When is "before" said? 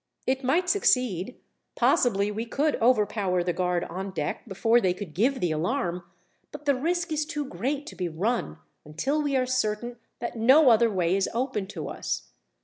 4.47-4.81